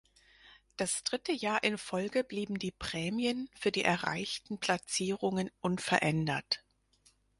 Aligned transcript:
Das 0.77 1.03
dritte 1.03 1.31
Jahr 1.31 1.63
in 1.63 1.77
Folge 1.77 2.23
blieben 2.23 2.57
die 2.57 2.71
Prämien 2.71 3.51
für 3.53 3.71
die 3.71 3.83
erreichten 3.83 4.57
Platzierungen 4.57 5.51
unverändert. 5.59 6.65